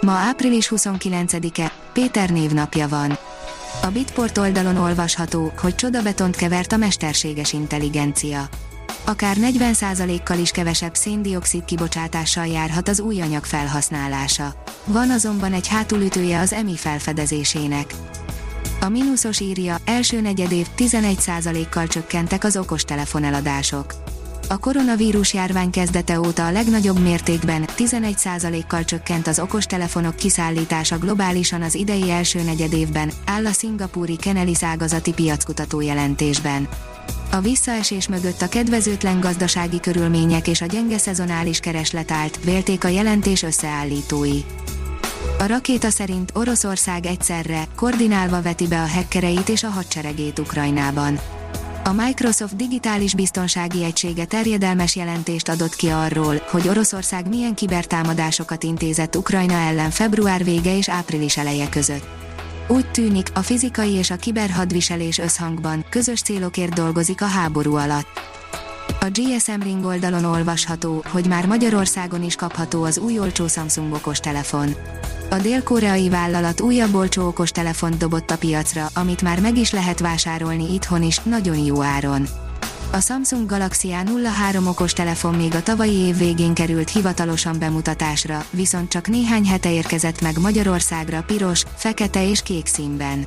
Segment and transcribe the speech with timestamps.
[0.00, 3.18] Ma április 29-e, Péter névnapja van.
[3.82, 8.48] A Bitport oldalon olvasható, hogy csodabetont kevert a mesterséges intelligencia.
[9.04, 14.54] Akár 40%-kal is kevesebb széndiokszid kibocsátással járhat az új anyag felhasználása.
[14.84, 17.94] Van azonban egy hátulütője az EMI felfedezésének.
[18.80, 23.94] A mínuszos írja, első negyedév 11%-kal csökkentek az okostelefon eladások
[24.48, 31.74] a koronavírus járvány kezdete óta a legnagyobb mértékben, 11%-kal csökkent az okostelefonok kiszállítása globálisan az
[31.74, 36.68] idei első negyedévben, áll a szingapúri Kenelis ágazati piackutató jelentésben.
[37.30, 42.88] A visszaesés mögött a kedvezőtlen gazdasági körülmények és a gyenge szezonális kereslet állt, vélték a
[42.88, 44.40] jelentés összeállítói.
[45.38, 51.18] A rakéta szerint Oroszország egyszerre, koordinálva veti be a hekkereit és a hadseregét Ukrajnában
[51.88, 59.16] a Microsoft digitális biztonsági egysége terjedelmes jelentést adott ki arról, hogy Oroszország milyen kibertámadásokat intézett
[59.16, 62.08] Ukrajna ellen február vége és április eleje között.
[62.66, 68.20] Úgy tűnik, a fizikai és a kiberhadviselés összhangban, közös célokért dolgozik a háború alatt.
[69.00, 74.18] A GSM Ring oldalon olvasható, hogy már Magyarországon is kapható az új olcsó Samsung okos
[74.20, 74.74] telefon.
[75.30, 80.00] A dél-koreai vállalat újabb olcsó okos telefont dobott a piacra, amit már meg is lehet
[80.00, 82.26] vásárolni itthon is, nagyon jó áron.
[82.92, 88.90] A Samsung Galaxy A03 okos telefon még a tavalyi év végén került hivatalosan bemutatásra, viszont
[88.90, 93.26] csak néhány hete érkezett meg Magyarországra piros, fekete és kék színben.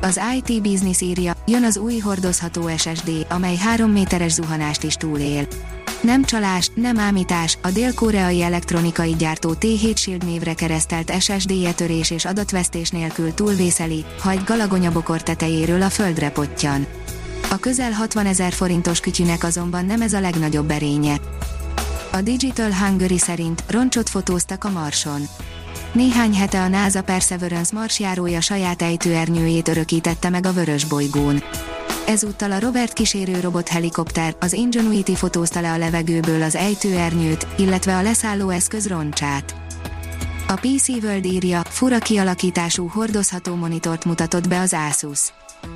[0.00, 5.46] Az IT Business írja, jön az új hordozható SSD, amely 3 méteres zuhanást is túlél.
[6.00, 12.24] Nem csalás, nem ámítás, a dél-koreai elektronikai gyártó T7 Shield névre keresztelt SSD-je törés és
[12.24, 16.86] adatvesztés nélkül túlvészeli, ha egy galagonyabokor tetejéről a földre pottyan.
[17.50, 21.20] A közel 60 ezer forintos kütyűnek azonban nem ez a legnagyobb erénye.
[22.12, 25.22] A Digital Hungary szerint roncsot fotóztak a Marson.
[25.92, 31.42] Néhány hete a NASA Perseverance marsjárója saját ejtőernyőjét örökítette meg a vörös bolygón.
[32.08, 37.96] Ezúttal a Robert kísérő robot helikopter, az Ingenuity fotózta le a levegőből az ejtőernyőt, illetve
[37.96, 39.54] a leszálló eszköz roncsát.
[40.46, 45.20] A PC World írja, fura kialakítású hordozható monitort mutatott be az Asus.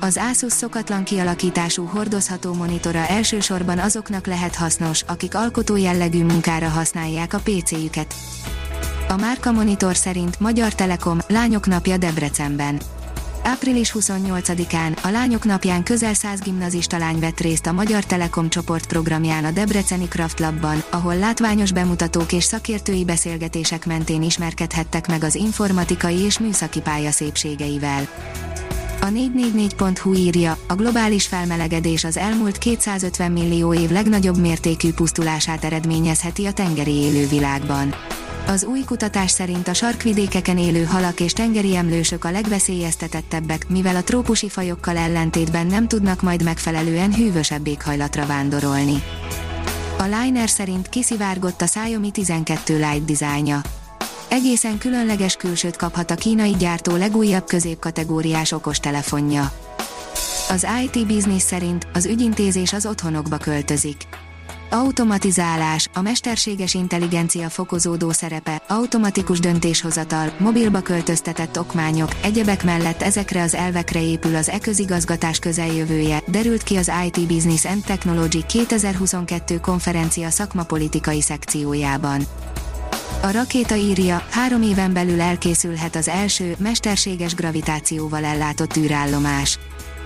[0.00, 7.32] Az Asus szokatlan kialakítású hordozható monitora elsősorban azoknak lehet hasznos, akik alkotó jellegű munkára használják
[7.32, 8.14] a PC-jüket.
[9.08, 12.80] A Márka Monitor szerint Magyar Telekom, Lányok Napja Debrecenben.
[13.46, 18.86] Április 28-án, a Lányok Napján közel 100 gimnazista lány vett részt a Magyar Telekom csoport
[18.86, 25.34] programján a Debreceni Craft Labban, ahol látványos bemutatók és szakértői beszélgetések mentén ismerkedhettek meg az
[25.34, 28.08] informatikai és műszaki pálya szépségeivel.
[29.00, 36.46] A 444.hu írja, a globális felmelegedés az elmúlt 250 millió év legnagyobb mértékű pusztulását eredményezheti
[36.46, 37.94] a tengeri élővilágban.
[38.46, 44.02] Az új kutatás szerint a sarkvidékeken élő halak és tengeri emlősök a legveszélyeztetettebbek, mivel a
[44.02, 49.02] trópusi fajokkal ellentétben nem tudnak majd megfelelően hűvösebb éghajlatra vándorolni.
[49.98, 53.60] A Liner szerint kiszivárgott a Xiaomi 12 Lite dizájnja.
[54.28, 59.52] Egészen különleges külsőt kaphat a kínai gyártó legújabb középkategóriás okostelefonja.
[60.48, 63.96] Az IT Business szerint az ügyintézés az otthonokba költözik
[64.74, 73.54] automatizálás, a mesterséges intelligencia fokozódó szerepe, automatikus döntéshozatal, mobilba költöztetett okmányok, egyebek mellett ezekre az
[73.54, 81.20] elvekre épül az e-közigazgatás közeljövője, derült ki az IT Business and Technology 2022 konferencia szakmapolitikai
[81.20, 82.22] szekciójában.
[83.22, 89.58] A rakéta írja, három éven belül elkészülhet az első, mesterséges gravitációval ellátott űrállomás.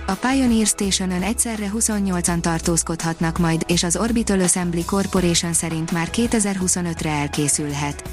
[0.09, 7.09] A Pioneer Station-ön egyszerre 28-an tartózkodhatnak majd, és az Orbital Assembly Corporation szerint már 2025-re
[7.09, 8.03] elkészülhet.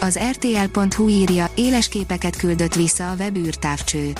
[0.00, 4.12] Az RTL.hu írja, éles képeket küldött vissza a Webb űrtávcső.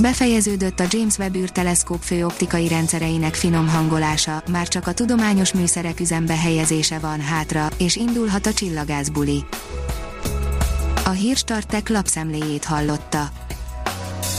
[0.00, 6.36] Befejeződött a James Webb űrteleszkóp főoptikai rendszereinek finom hangolása, már csak a tudományos műszerek üzembe
[6.36, 9.44] helyezése van hátra, és indulhat a csillagászbuli.
[11.04, 13.30] A hírstartek lapszemléjét hallotta.